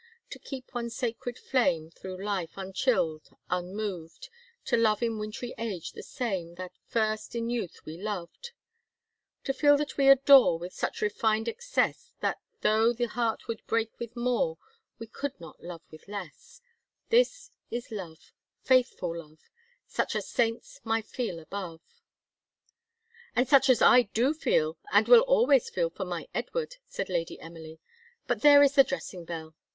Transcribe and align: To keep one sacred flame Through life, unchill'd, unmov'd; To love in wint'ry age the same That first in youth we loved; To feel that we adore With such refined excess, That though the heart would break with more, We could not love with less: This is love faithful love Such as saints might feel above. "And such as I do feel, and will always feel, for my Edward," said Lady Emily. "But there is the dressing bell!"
To 0.31 0.39
keep 0.39 0.73
one 0.73 0.89
sacred 0.89 1.37
flame 1.37 1.91
Through 1.91 2.25
life, 2.25 2.55
unchill'd, 2.57 3.29
unmov'd; 3.51 4.29
To 4.65 4.75
love 4.75 5.03
in 5.03 5.19
wint'ry 5.19 5.53
age 5.59 5.91
the 5.91 6.01
same 6.01 6.55
That 6.55 6.71
first 6.87 7.35
in 7.35 7.51
youth 7.51 7.85
we 7.85 7.99
loved; 8.01 8.53
To 9.43 9.53
feel 9.53 9.77
that 9.77 9.97
we 9.97 10.09
adore 10.09 10.57
With 10.57 10.73
such 10.73 11.03
refined 11.03 11.47
excess, 11.47 12.15
That 12.19 12.39
though 12.61 12.93
the 12.93 13.09
heart 13.09 13.47
would 13.47 13.61
break 13.67 13.91
with 13.99 14.15
more, 14.15 14.57
We 14.97 15.05
could 15.05 15.39
not 15.39 15.61
love 15.61 15.83
with 15.91 16.07
less: 16.07 16.63
This 17.09 17.51
is 17.69 17.91
love 17.91 18.33
faithful 18.63 19.19
love 19.19 19.51
Such 19.85 20.15
as 20.15 20.27
saints 20.27 20.81
might 20.83 21.05
feel 21.05 21.37
above. 21.37 22.01
"And 23.35 23.47
such 23.47 23.69
as 23.69 23.83
I 23.83 24.01
do 24.15 24.33
feel, 24.33 24.79
and 24.91 25.07
will 25.07 25.21
always 25.21 25.69
feel, 25.69 25.91
for 25.91 26.05
my 26.05 26.27
Edward," 26.33 26.77
said 26.87 27.07
Lady 27.07 27.39
Emily. 27.39 27.77
"But 28.25 28.41
there 28.41 28.63
is 28.63 28.73
the 28.73 28.83
dressing 28.83 29.25
bell!" 29.25 29.53